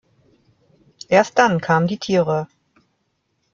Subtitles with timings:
[1.09, 2.47] Erst dann kamen die Tiere.